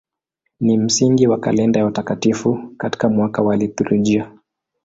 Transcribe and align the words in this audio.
Ni 0.59 0.77
msingi 0.77 1.27
wa 1.27 1.39
kalenda 1.39 1.79
ya 1.79 1.85
watakatifu 1.85 2.71
katika 2.77 3.09
mwaka 3.09 3.41
wa 3.41 3.55
liturujia. 3.55 4.31